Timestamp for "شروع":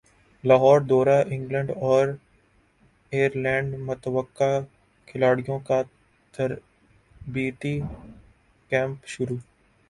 9.07-9.37